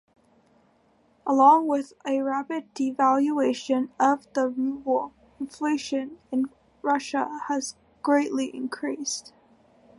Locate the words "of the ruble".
3.99-5.13